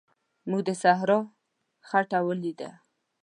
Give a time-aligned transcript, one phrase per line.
[0.49, 1.19] موږ د صحرا
[1.87, 2.69] خټه ولیده.